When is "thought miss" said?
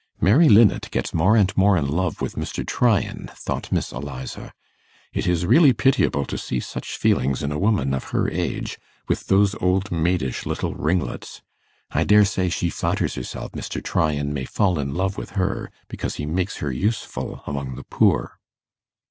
3.35-3.91